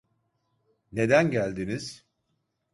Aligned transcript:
Neden 0.91 1.31
geldiniz? 1.31 2.05